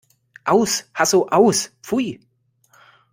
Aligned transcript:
Aus! 0.45 0.89
Hasso 0.95 1.27
Aus! 1.29 1.69
Pfui! 1.83 2.19